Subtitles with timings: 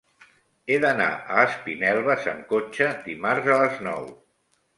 [0.69, 4.11] He d'anar a Espinelves amb cotxe dimarts a les nou.